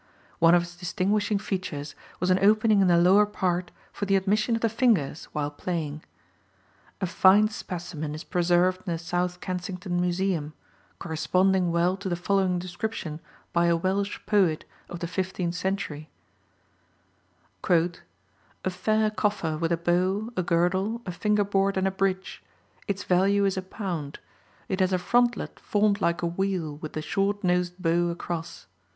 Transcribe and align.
One 0.39 0.55
of 0.55 0.63
its 0.63 0.75
distinguishing 0.75 1.37
features 1.37 1.93
was 2.19 2.31
an 2.31 2.39
opening 2.41 2.81
in 2.81 2.87
the 2.87 2.97
lower 2.97 3.27
part 3.27 3.69
for 3.93 4.05
the 4.07 4.15
admission 4.15 4.55
of 4.55 4.61
the 4.61 4.67
fingers 4.67 5.25
while 5.25 5.51
playing. 5.51 6.03
A 7.01 7.05
fine 7.05 7.49
specimen 7.49 8.15
is 8.15 8.23
preserved 8.23 8.81
in 8.87 8.93
the 8.93 8.97
South 8.97 9.41
Kensington 9.41 10.01
Museum, 10.01 10.53
corresponding 10.97 11.71
well 11.71 11.95
to 11.97 12.09
the 12.09 12.15
following 12.15 12.57
description 12.57 13.19
by 13.53 13.67
a 13.67 13.77
Welsh 13.77 14.17
poet 14.25 14.65
of 14.89 15.01
the 15.01 15.07
fifteenth 15.07 15.53
century: 15.53 16.09
"A 17.69 17.99
fair 18.71 19.11
coffer 19.11 19.55
with 19.55 19.71
a 19.71 19.77
bow, 19.77 20.33
a 20.35 20.41
girdle, 20.41 21.03
a 21.05 21.11
finger 21.11 21.43
board 21.43 21.77
and 21.77 21.87
a 21.87 21.91
bridge; 21.91 22.41
its 22.87 23.03
value 23.03 23.45
is 23.45 23.55
a 23.55 23.61
pound; 23.61 24.17
it 24.67 24.79
has 24.79 24.91
a 24.93 24.97
frontlet 24.97 25.59
formed 25.59 26.01
like 26.01 26.23
a 26.23 26.25
wheel 26.25 26.77
with 26.77 26.93
the 26.93 27.03
short 27.03 27.43
nosed 27.43 27.77
bow 27.79 28.09
across. 28.09 28.65